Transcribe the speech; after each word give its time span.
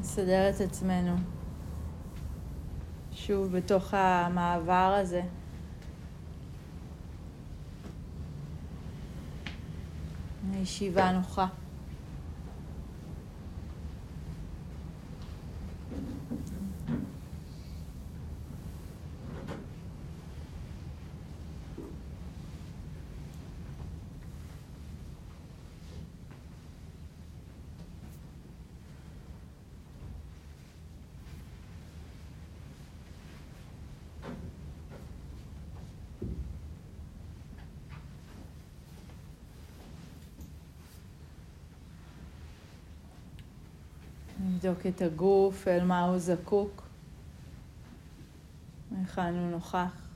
נסדר 0.00 0.50
את 0.50 0.60
עצמנו 0.60 1.16
שוב 3.12 3.56
בתוך 3.56 3.94
המעבר 3.94 4.96
הזה. 5.00 5.22
ישיבה 10.62 11.12
נוחה. 11.12 11.46
נבדוק 44.68 44.86
את 44.86 45.02
הגוף, 45.02 45.68
אל 45.68 45.84
מה 45.84 46.04
הוא 46.04 46.18
זקוק, 46.18 46.82
היכן 48.98 49.34
הוא 49.34 49.50
נוכח. 49.50 50.07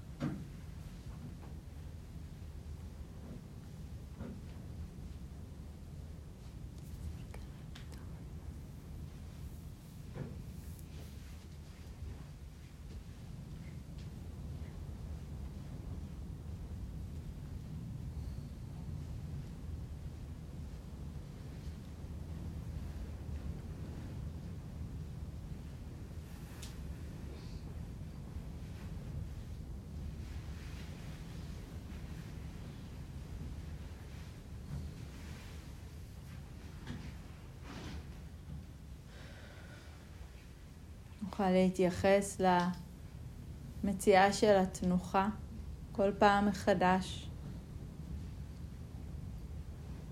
נוכל 41.32 41.50
להתייחס 41.50 42.40
למציאה 43.84 44.32
של 44.32 44.56
התנוחה 44.56 45.28
כל 45.92 46.10
פעם 46.18 46.46
מחדש 46.46 47.30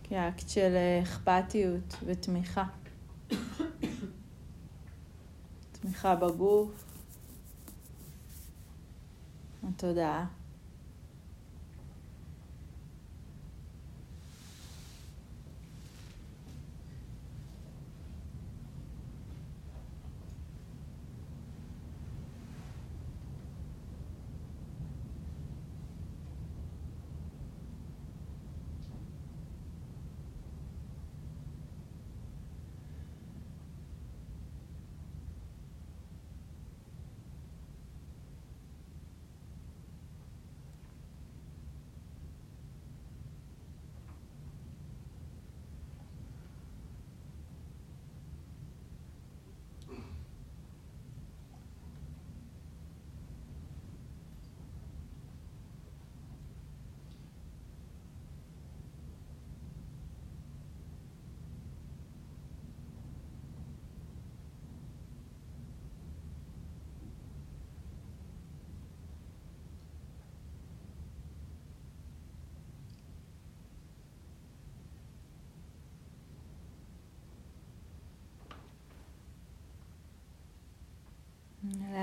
כאקט 0.02 0.48
של 0.48 0.74
אכפתיות 1.02 1.96
ותמיכה. 2.06 2.64
תמיכה 5.72 6.16
בגוף, 6.16 6.84
התודעה. 9.62 10.39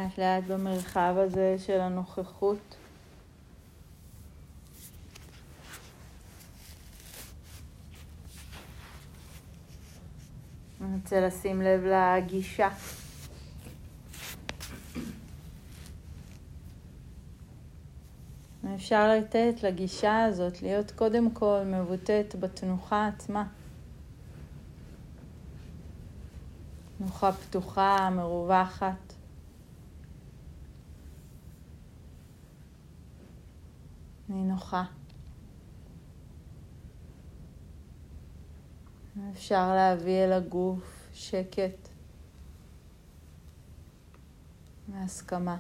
לאט 0.07 0.17
לאט 0.17 0.43
במרחב 0.43 1.13
הזה 1.17 1.55
של 1.59 1.79
הנוכחות. 1.79 2.75
אני 10.81 10.95
רוצה 10.95 11.21
לשים 11.21 11.61
לב 11.61 11.83
לגישה. 11.85 12.69
אפשר 18.75 19.15
לתת 19.17 19.63
לגישה 19.63 20.23
הזאת 20.23 20.61
להיות 20.61 20.91
קודם 20.91 21.31
כל 21.31 21.61
מבוטאת 21.65 22.35
בתנוחה 22.39 23.07
עצמה. 23.07 23.43
תנוחה 26.97 27.31
פתוחה, 27.31 28.09
מרווחת. 28.09 29.16
נינוחה. 34.37 34.83
אפשר 39.31 39.75
להביא 39.75 40.23
אל 40.25 40.33
הגוף 40.33 41.09
שקט 41.13 41.89
והסכמה. 44.91 45.57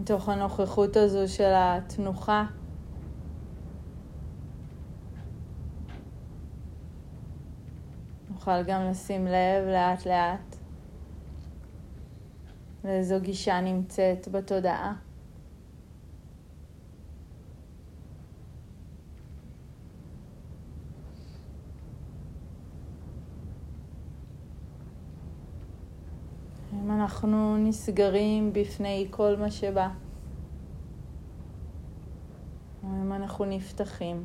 מתוך 0.00 0.28
הנוכחות 0.28 0.96
הזו 0.96 1.34
של 1.34 1.52
התנוחה. 1.54 2.44
נוכל 8.30 8.62
גם 8.62 8.84
לשים 8.90 9.26
לב 9.26 9.68
לאט 9.68 10.06
לאט 10.06 10.56
לאיזו 12.84 13.20
גישה 13.20 13.60
נמצאת 13.60 14.28
בתודעה. 14.28 15.03
אנחנו 27.04 27.56
נסגרים 27.56 28.52
בפני 28.52 29.06
כל 29.10 29.36
מה 29.36 29.50
שבא, 29.50 29.88
אם 32.84 33.12
אנחנו 33.12 33.44
נפתחים. 33.44 34.24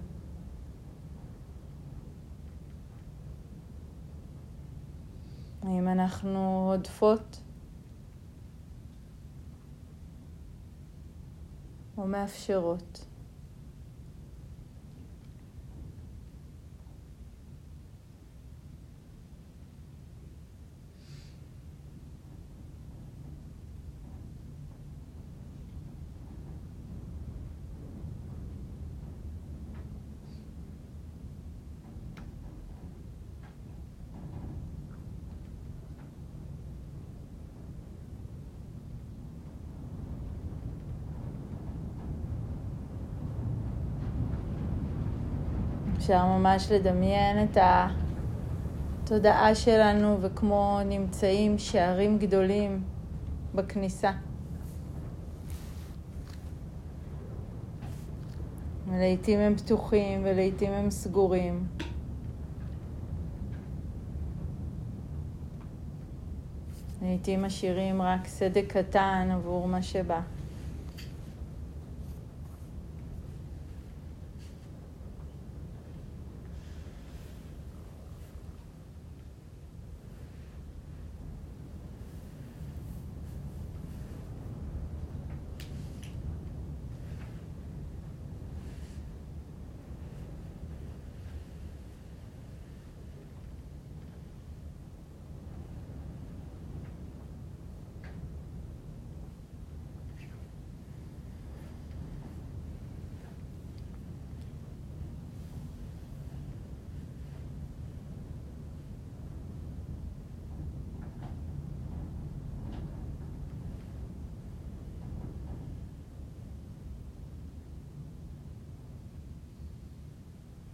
האם 5.61 5.87
אנחנו 5.87 6.69
עודפות 6.71 7.41
או 11.97 12.07
מאפשרות? 12.07 13.08
אפשר 46.09 46.25
ממש 46.25 46.71
לדמיין 46.71 47.43
את 47.43 47.57
התודעה 49.03 49.55
שלנו 49.55 50.17
וכמו 50.21 50.79
נמצאים 50.85 51.57
שערים 51.57 52.17
גדולים 52.17 52.83
בכניסה. 53.55 54.11
ולעיתים 58.87 59.39
הם 59.39 59.55
פתוחים 59.55 60.21
ולעיתים 60.23 60.71
הם 60.71 60.91
סגורים. 60.91 61.67
לעיתים 67.01 67.43
משאירים 67.43 68.01
רק 68.01 68.27
סדק 68.27 68.65
קטן 68.67 69.29
עבור 69.31 69.67
מה 69.67 69.81
שבא. 69.81 70.21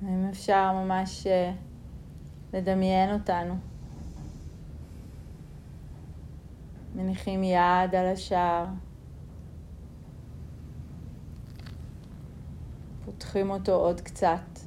האם 0.07 0.24
אפשר 0.35 0.71
ממש 0.73 1.27
אה, 1.27 1.51
לדמיין 2.53 3.13
אותנו? 3.13 3.57
מניחים 6.95 7.43
יד 7.43 7.95
על 7.95 8.05
השער, 8.13 8.65
פותחים 13.05 13.50
אותו 13.50 13.71
עוד 13.71 14.01
קצת. 14.01 14.60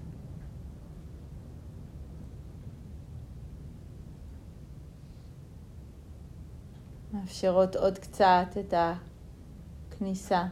מאפשרות 7.12 7.76
עוד 7.76 7.98
קצת 7.98 8.46
את 8.60 8.74
הכניסה. 9.90 10.46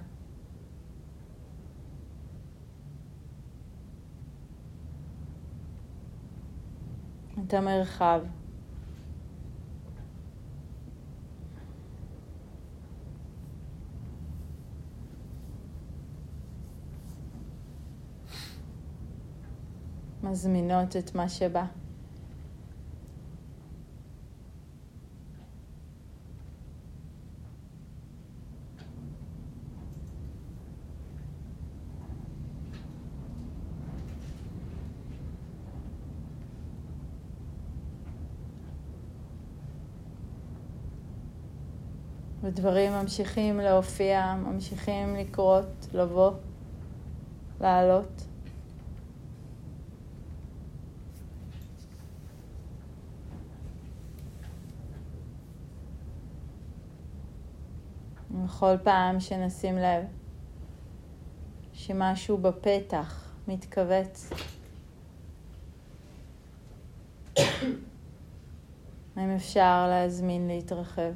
את 7.46 7.54
המרחב. 7.54 8.20
מזמינות 20.22 20.96
את 20.96 21.14
מה 21.14 21.28
שבא. 21.28 21.64
ודברים 42.46 42.92
ממשיכים 42.92 43.60
להופיע, 43.60 44.34
ממשיכים 44.34 45.16
לקרות, 45.16 45.86
לבוא, 45.94 46.32
לעלות. 47.60 48.22
וכל 58.44 58.74
פעם 58.82 59.20
שנשים 59.20 59.78
לב 59.78 60.04
שמשהו 61.72 62.38
בפתח 62.38 63.28
מתכווץ, 63.48 64.30
האם 69.16 69.30
אפשר 69.36 69.86
להזמין 69.88 70.48
להתרחב? 70.48 71.12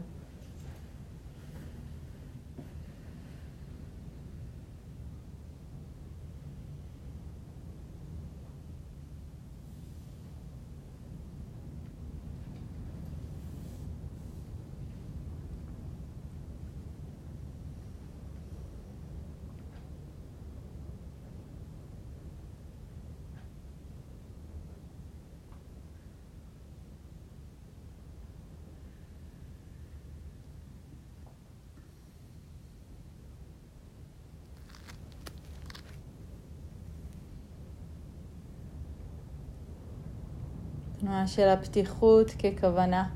תנועה 41.00 41.19
של 41.34 41.48
הפתיחות 41.48 42.30
ככוונה, 42.30 43.08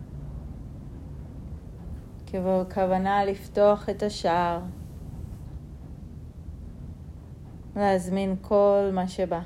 ככוונה 2.68 3.24
לפתוח 3.24 3.88
את 3.88 4.02
השער, 4.02 4.60
להזמין 7.76 8.36
כל 8.42 8.90
מה 8.92 9.08
שבא. 9.08 9.40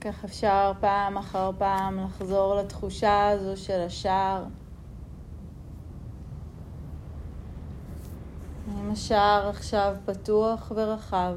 כך 0.00 0.24
אפשר 0.24 0.72
פעם 0.80 1.18
אחר 1.18 1.50
פעם 1.58 2.04
לחזור 2.04 2.54
לתחושה 2.56 3.28
הזו 3.28 3.56
של 3.56 3.80
השער. 3.80 4.44
האם 8.68 8.90
השער 8.90 9.48
עכשיו 9.48 9.96
פתוח 10.04 10.72
ורחב? 10.74 11.34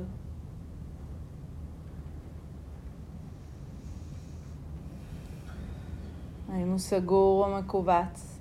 האם 6.49 6.69
הוא 6.69 6.79
סגור 6.79 7.45
או 7.45 7.59
מכווץ? 7.59 8.39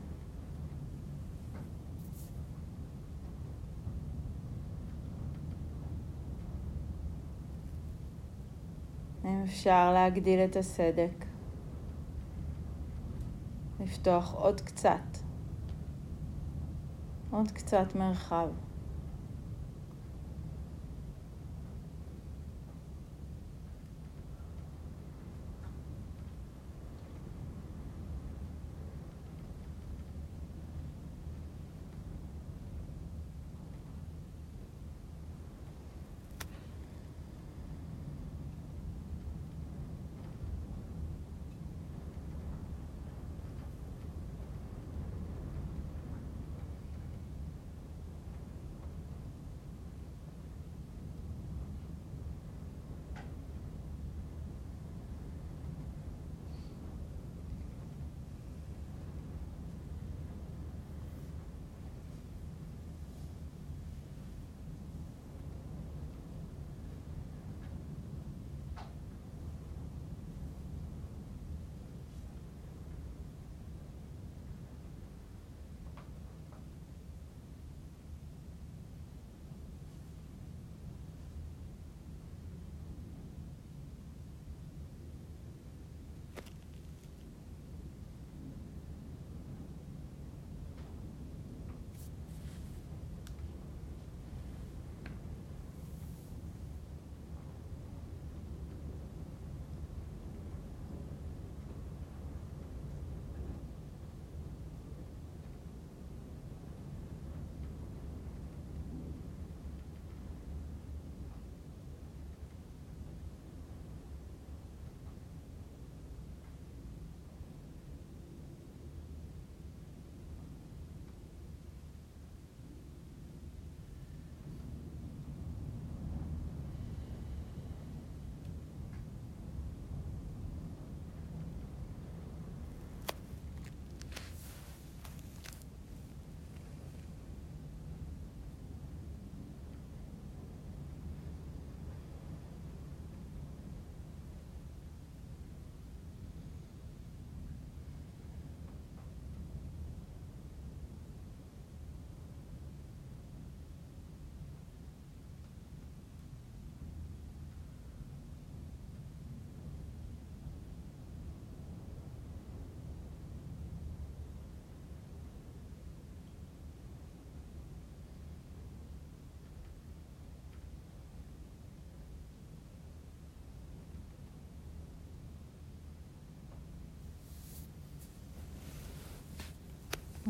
האם 9.25 9.43
אפשר 9.61 9.93
להגדיל 9.93 10.41
את 10.45 10.57
הסדק? 10.57 11.25
לפתוח 13.81 14.35
עוד 14.35 14.61
קצת, 14.61 15.19
עוד 17.31 17.51
קצת 17.51 17.95
מרחב. 17.95 18.49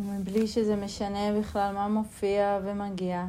מבלי 0.02 0.46
שזה 0.46 0.76
משנה 0.76 1.40
בכלל 1.40 1.74
מה 1.74 1.88
מופיע 1.88 2.58
ומגיע. 2.64 3.26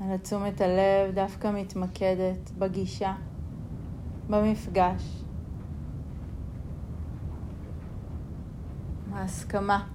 על 0.00 0.16
תשומת 0.16 0.60
הלב 0.60 1.14
דווקא 1.14 1.50
מתמקדת 1.54 2.50
בגישה, 2.58 3.14
במפגש. 4.30 5.22
ההסכמה. 9.12 9.86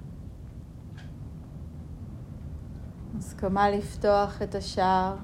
הסכמה 3.18 3.70
לפתוח 3.70 4.42
את 4.42 4.56
השער, 4.56 5.16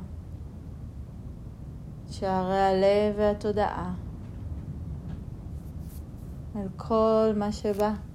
שערי 2.09 2.59
הלב 2.59 3.15
והתודעה, 3.17 3.93
אל 6.61 6.67
כל 6.77 7.31
מה 7.35 7.51
שבא. 7.51 8.10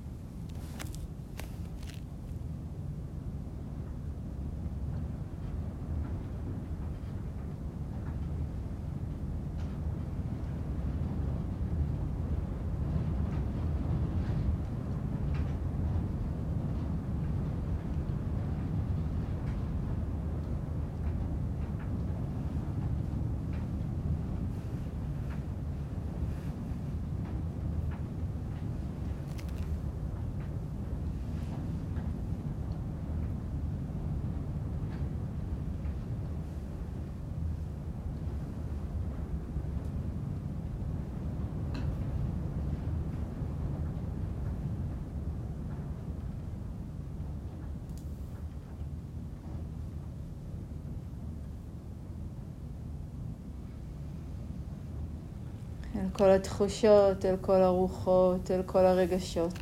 אל 56.07 56.11
כל 56.11 56.31
התחושות, 56.31 57.25
אל 57.25 57.37
כל 57.41 57.63
הרוחות, 57.63 58.51
אל 58.51 58.63
כל 58.63 58.87
הרגשות, 58.87 59.59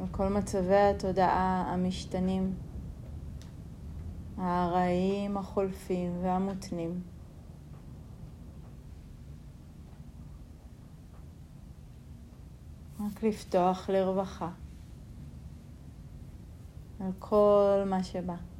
אל 0.00 0.04
כל 0.10 0.28
מצבי 0.28 0.76
התודעה 0.76 1.64
המשתנים, 1.72 2.54
הארעיים, 4.36 5.36
החולפים 5.36 6.18
והמותנים. 6.22 7.00
רק 13.00 13.22
לפתוח 13.22 13.90
לרווחה 13.90 14.50
על 17.00 17.10
כל 17.18 17.82
מה 17.86 18.04
שבא. 18.04 18.57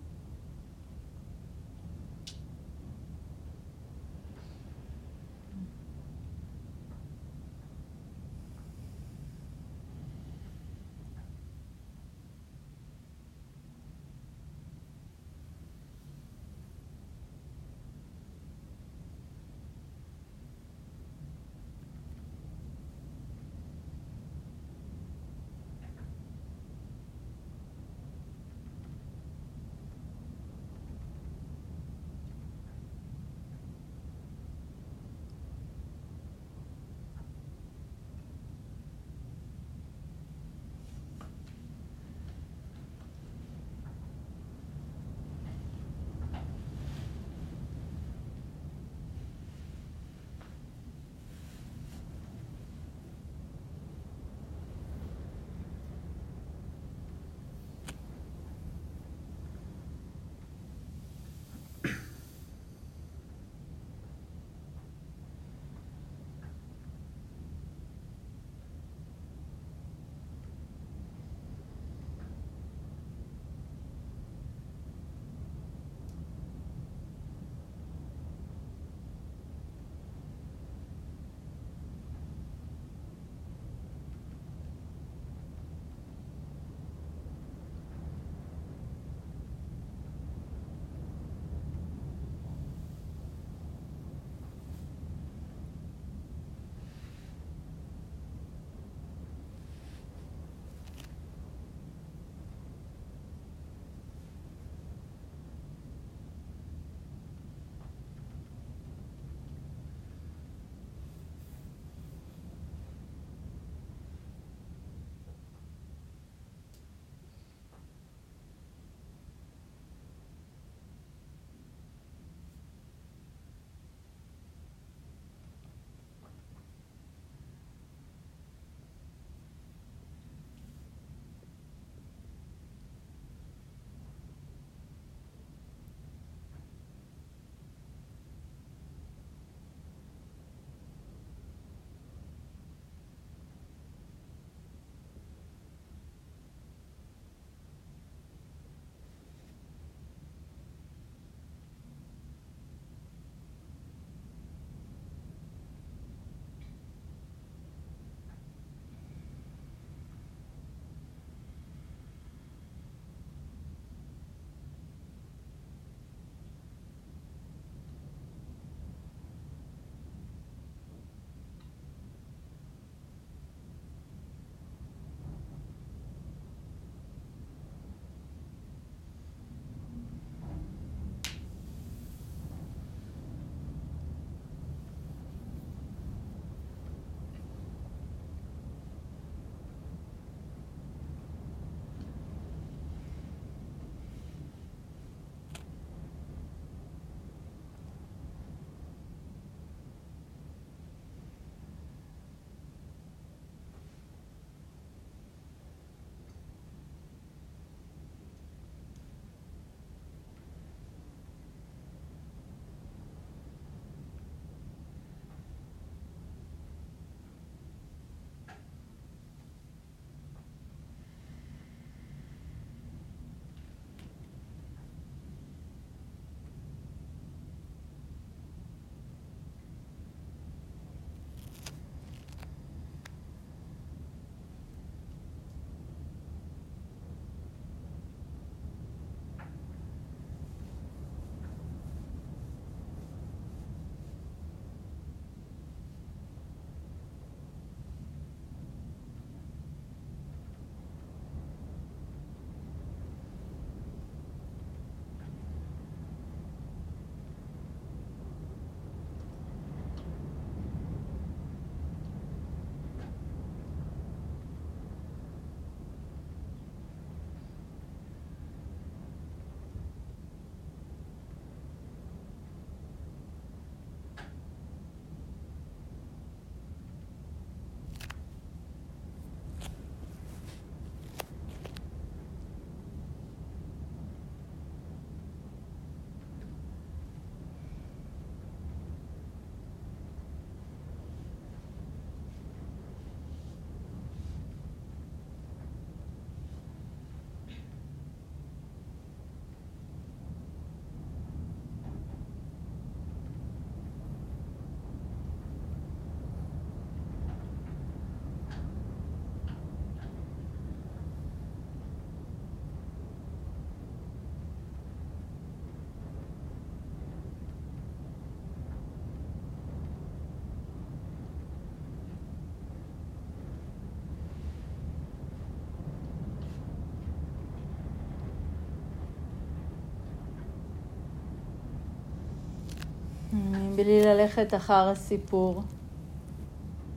מבלי 333.79 334.05
ללכת 334.05 334.55
אחר 334.55 334.89
הסיפור, 334.89 335.63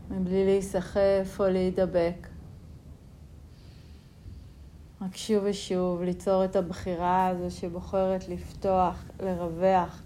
מבלי 0.10 0.46
להיסחף 0.46 1.38
או 1.40 1.50
להידבק. 1.50 2.28
רק 5.02 5.16
שוב 5.16 5.44
ושוב 5.44 6.02
ליצור 6.02 6.46
את 6.46 6.56
הבחירה 6.56 7.28
הזו 7.28 7.58
שבוחרת 7.58 8.28
לפתוח, 8.30 9.04
לרווח 9.20 10.02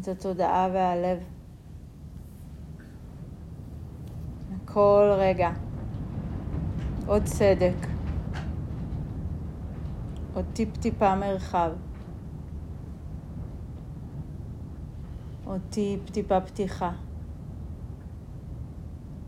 את 0.00 0.08
התודעה 0.08 0.68
והלב. 0.72 1.18
כל 4.64 5.10
רגע 5.18 5.50
עוד 7.06 7.24
צדק, 7.24 7.86
עוד 10.34 10.44
טיפ-טיפה 10.52 11.14
מרחב, 11.14 11.70
עוד 15.56 15.64
טיפ-טיפה 15.70 16.40
פתיחה 16.40 16.92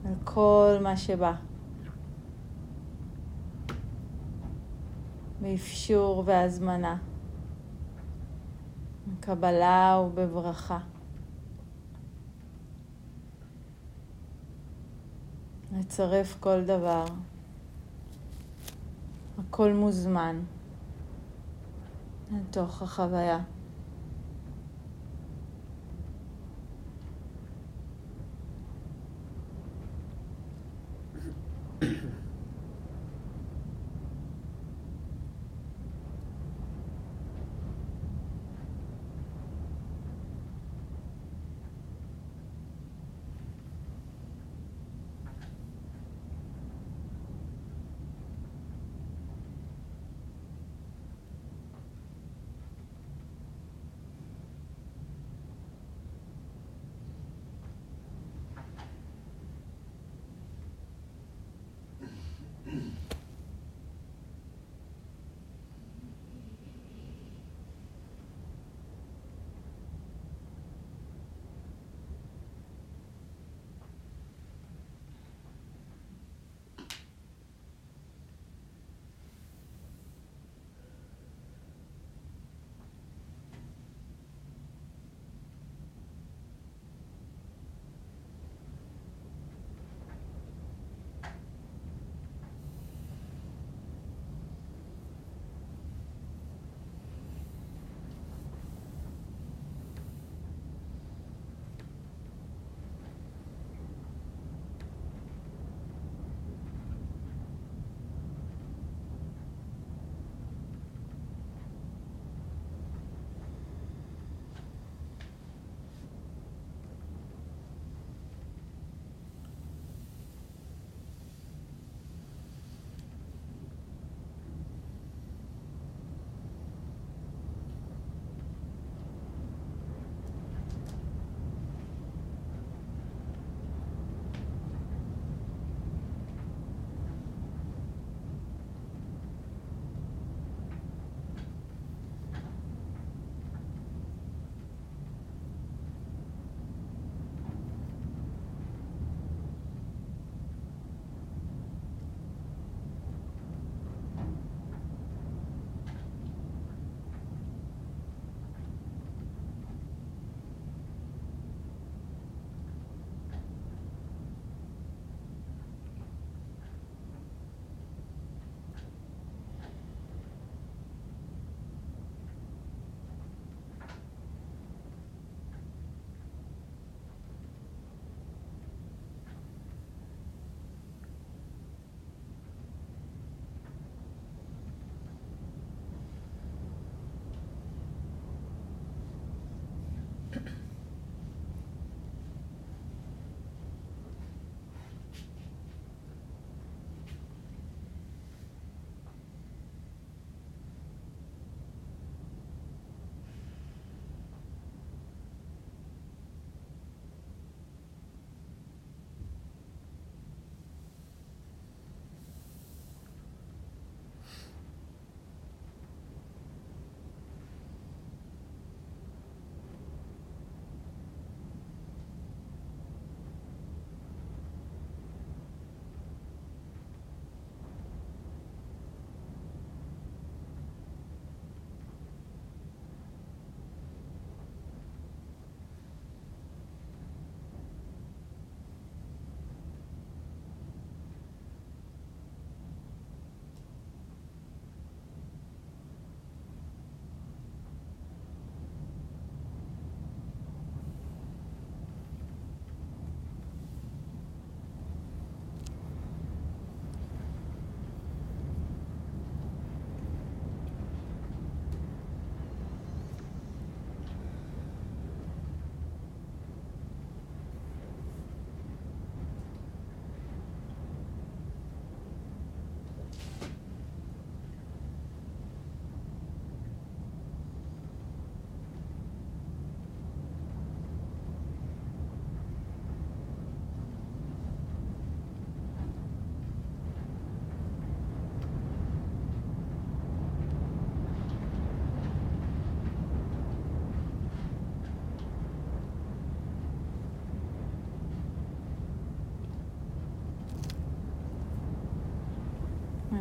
על 0.04 0.14
כל 0.24 0.76
מה 0.82 0.96
שבא. 0.96 1.32
באפשור 5.42 6.22
והזמנה, 6.26 6.96
בקבלה 9.08 10.02
ובברכה. 10.06 10.78
לצרף 15.78 16.36
כל 16.40 16.64
דבר. 16.64 17.04
הכל 19.38 19.72
מוזמן 19.72 20.40
לתוך 22.32 22.82
החוויה. 22.82 23.38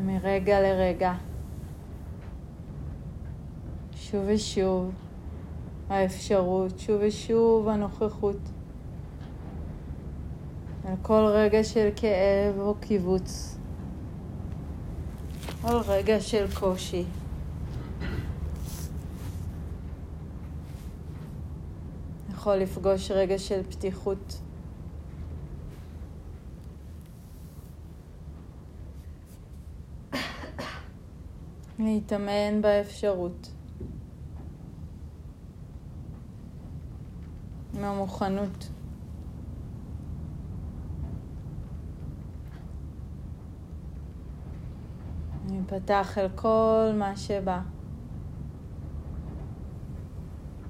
ומרגע 0.07 0.61
לרגע, 0.61 1.13
שוב 3.95 4.23
ושוב, 4.27 4.91
האפשרות, 5.89 6.79
שוב 6.79 7.01
ושוב 7.07 7.67
הנוכחות. 7.67 8.37
על 10.85 10.93
כל 11.01 11.25
רגע 11.33 11.63
של 11.63 11.89
כאב 11.95 12.59
או 12.59 12.75
קיבוץ, 12.79 13.57
כל 15.61 15.77
רגע 15.87 16.21
של 16.21 16.45
קושי. 16.59 17.05
יכול 22.31 22.55
לפגוש 22.55 23.11
רגע 23.11 23.39
של 23.39 23.63
פתיחות. 23.63 24.46
להתאמן 31.87 32.61
באפשרות. 32.61 33.51
עם 37.77 37.83
המוכנות. 37.83 38.69
להיפתח 45.49 46.17
אל 46.17 46.27
כל 46.35 46.91
מה 46.97 47.17
שבא. 47.17 47.61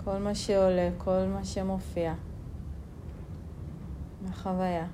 כל 0.04 0.18
מה 0.18 0.36
שעולה, 0.36 0.90
כל 0.98 1.26
מה 1.34 1.46
שמופיע. 1.46 2.14
בחוויה. 4.30 4.88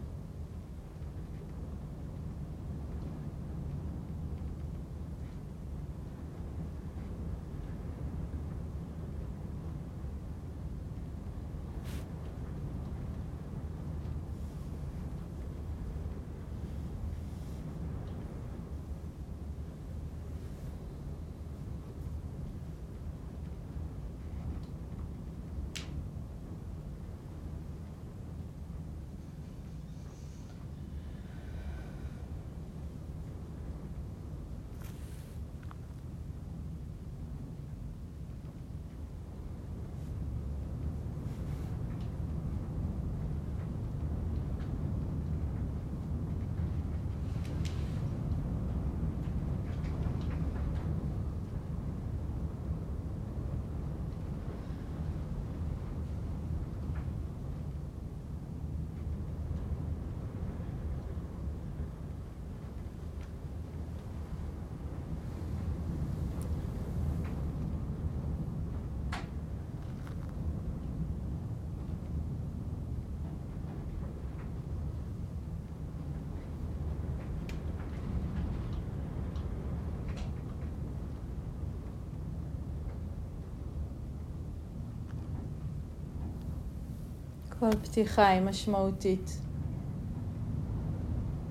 כל 87.63 87.77
פתיחה 87.83 88.27
היא 88.27 88.41
משמעותית. 88.41 89.39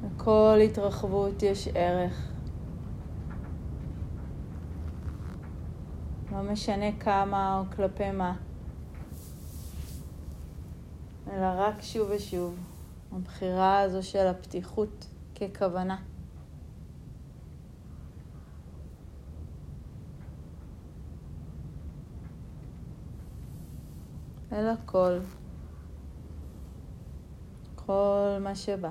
לכל 0.07 0.59
התרחבות 0.65 1.43
יש 1.43 1.69
ערך. 1.75 2.33
לא 6.33 6.43
משנה 6.43 6.87
כמה 7.01 7.59
או 7.59 7.77
כלפי 7.77 8.11
מה, 8.11 8.35
אלא 11.33 11.47
רק 11.57 11.83
שוב 11.83 12.09
ושוב, 12.17 12.57
הבחירה 13.13 13.81
הזו 13.81 14.03
של 14.03 14.27
הפתיחות 14.27 15.07
ככוונה. 15.35 15.97
אל 24.53 24.69
הכל. 24.69 25.19
כל 27.87 28.39
מה 28.41 28.55
שבא. 28.55 28.91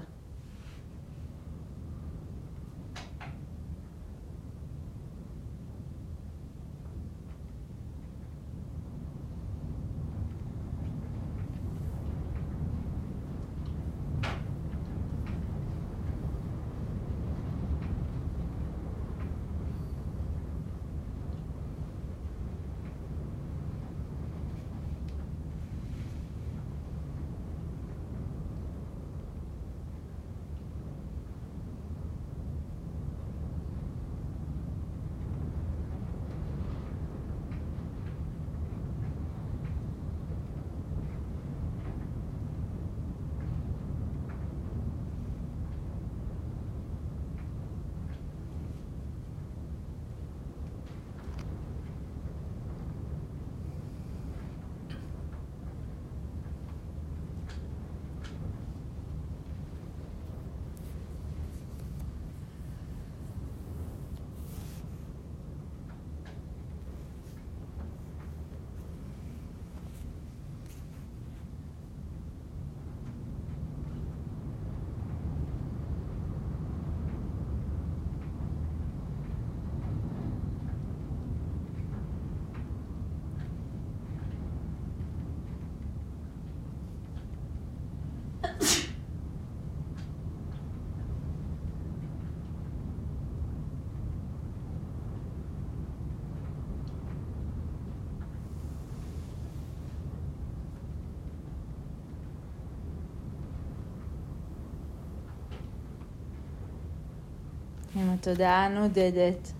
עם 107.95 108.09
התודעה 108.09 108.65
הנודדת, 108.65 109.51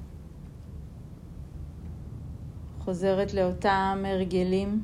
חוזרת 2.79 3.33
לאותם 3.33 4.03
הרגלים, 4.07 4.83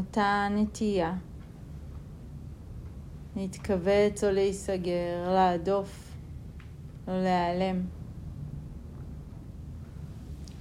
מאותה 0.00 0.48
נטייה. 0.50 1.14
להתכווץ 3.36 4.24
או 4.24 4.30
להיסגר, 4.30 5.32
להדוף, 5.32 6.16
לא 7.08 7.22
להיעלם, 7.22 7.86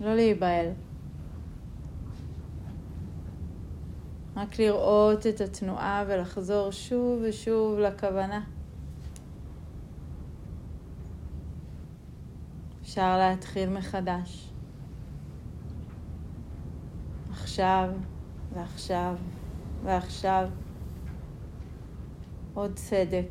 לא 0.02 0.16
להיבהל. 0.16 0.68
רק 4.36 4.60
לראות 4.60 5.28
את 5.28 5.42
התנועה 5.42 6.04
ולחזור 6.08 6.72
שוב 6.72 7.20
ושוב 7.30 7.80
לכוונה. 7.80 8.44
אפשר 12.82 13.18
להתחיל 13.18 13.70
מחדש. 13.70 14.52
עכשיו 17.32 17.90
ועכשיו 18.54 19.16
ועכשיו. 19.84 20.50
עוד 22.54 22.72
צדק. 22.76 23.30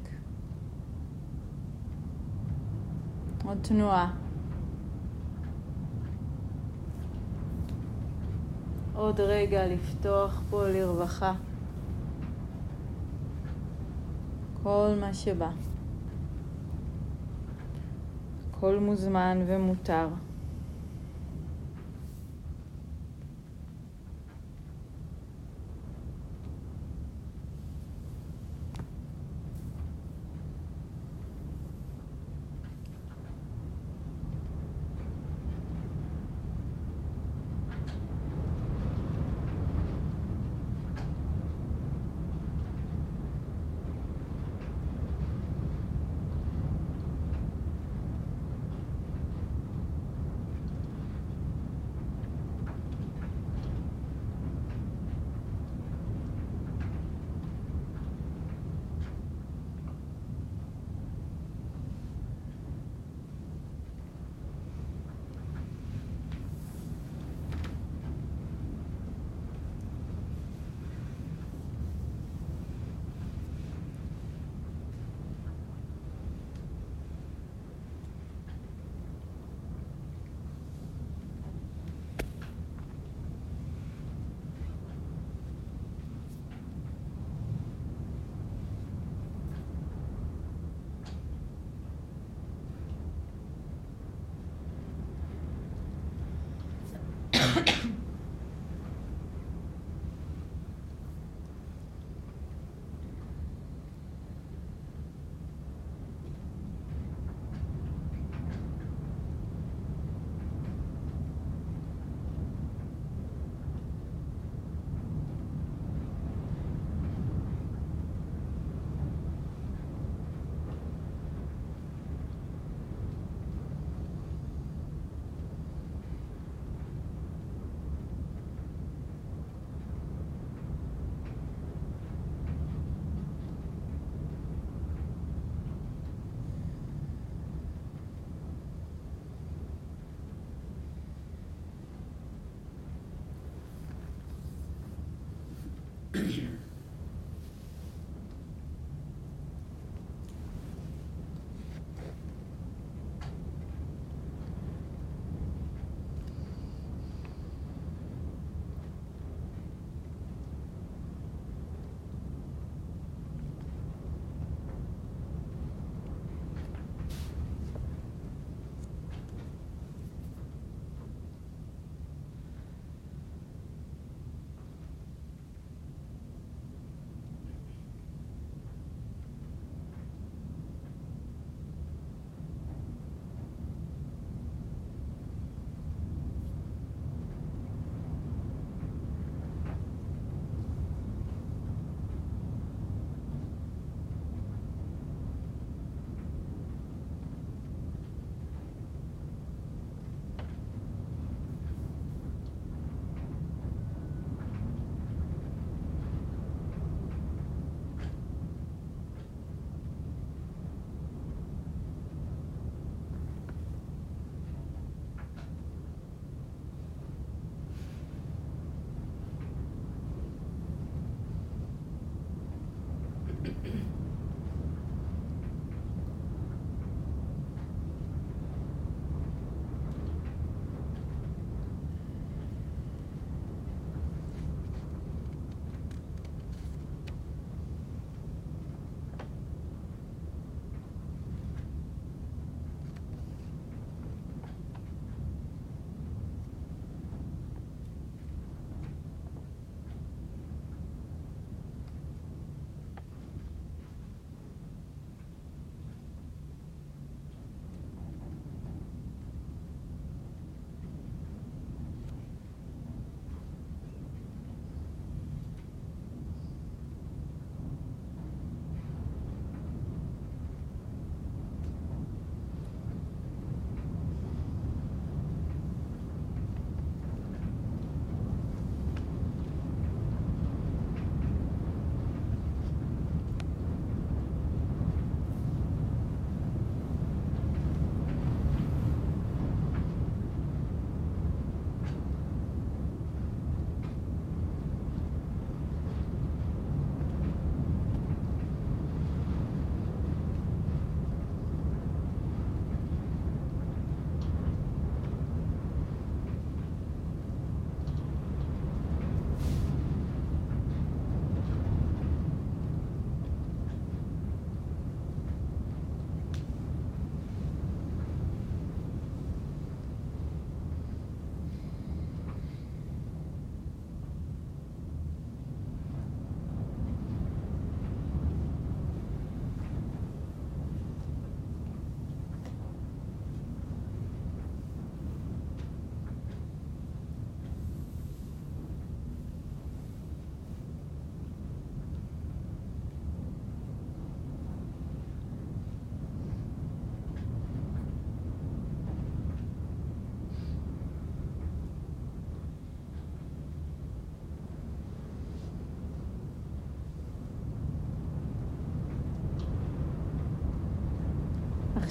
עוד 3.44 3.58
תנועה. 3.62 4.14
עוד 8.94 9.20
רגע 9.20 9.66
לפתוח 9.66 10.42
פה 10.50 10.68
לרווחה. 10.68 11.32
כל 14.62 14.88
מה 15.00 15.14
שבא. 15.14 15.50
הכל 18.50 18.78
מוזמן 18.78 19.38
ומותר. 19.46 20.08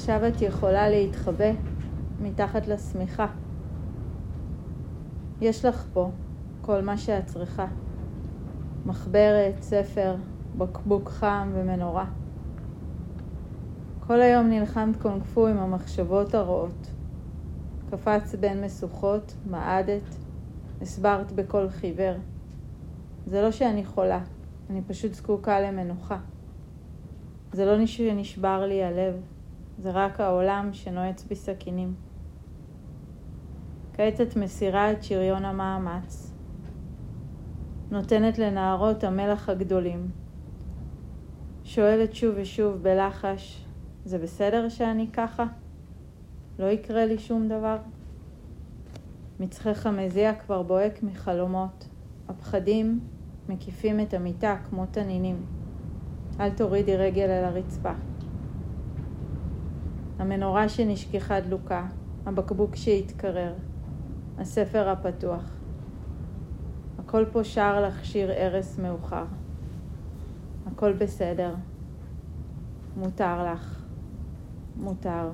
עכשיו 0.10 0.28
את 0.28 0.42
יכולה 0.42 0.90
להתחבא 0.90 1.52
מתחת 2.22 2.68
לשמיכה. 2.68 3.28
יש 5.42 5.66
לך 5.66 5.86
פה 5.94 6.12
כל 6.62 6.82
מה 6.82 6.98
שאת 6.98 7.26
צריכה. 7.26 7.68
מחברת, 8.86 9.62
ספר, 9.62 10.16
בקבוק 10.58 11.10
חם 11.10 11.52
ומנורה. 11.54 12.06
כל 14.08 14.22
היום 14.22 14.50
נלחמת 14.50 15.02
קונג-פו 15.02 15.48
עם 15.48 15.58
המחשבות 15.58 16.36
הרעות. 16.36 16.92
קפץ 17.92 18.36
בין 18.36 18.66
משוכות, 18.66 19.34
מעדת, 19.46 20.16
הסברת 20.82 21.32
בקול 21.32 21.70
חיוור. 21.70 22.16
זה 23.26 23.42
לא 23.42 23.52
שאני 23.52 23.86
חולה, 23.86 24.20
אני 24.70 24.82
פשוט 24.88 25.14
זקוקה 25.14 25.60
למנוחה. 25.62 26.18
זה 27.52 27.66
לא 27.66 27.86
שנשבר 27.86 28.66
לי 28.66 28.84
הלב, 28.84 29.14
זה 29.78 29.92
רק 29.92 30.20
העולם 30.20 30.70
שנועץ 30.74 31.24
בי 31.24 31.36
סכינים. 31.36 31.96
כעת 33.94 34.22
את 34.22 34.36
מסירה 34.36 34.92
את 34.92 35.04
שריון 35.04 35.46
המאמץ. 35.46 36.34
נותנת 37.92 38.38
לנערות 38.38 39.04
המלח 39.04 39.50
הגדולים. 39.50 40.12
שואלת 41.64 42.14
שוב 42.14 42.36
ושוב 42.38 42.84
בלחש, 42.84 43.66
זה 44.06 44.18
בסדר 44.18 44.70
שאני 44.70 45.08
ככה? 45.14 45.46
לא 46.60 46.66
יקרה 46.66 47.06
לי 47.06 47.18
שום 47.18 47.48
דבר? 47.48 47.78
מצחך 49.40 49.86
המזיע 49.86 50.34
כבר 50.36 50.64
בוהק 50.64 51.04
מחלומות. 51.04 51.88
הפחדים 52.28 53.00
מקיפים 53.50 54.00
את 54.00 54.14
המיטה 54.14 54.58
כמו 54.70 54.86
תנינים. 54.92 55.46
אל 56.40 56.50
תורידי 56.50 56.98
רגל 56.98 57.30
אל 57.30 57.44
הרצפה. 57.44 57.94
המנורה 60.20 60.70
שנשכחה 60.70 61.40
דלוקה, 61.40 61.86
הבקבוק 62.26 62.76
שהתקרר, 62.76 63.54
הספר 64.38 64.90
הפתוח. 64.90 65.52
הכל 67.00 67.26
פה 67.32 67.44
שר 67.44 67.82
לך 67.88 68.06
שיר 68.06 68.32
ערש 68.32 68.80
מאוחר. 68.80 69.26
הכל 70.68 70.94
בסדר. 70.94 71.56
מותר 72.98 73.54
לך. 73.54 73.84
מותר. 74.78 75.30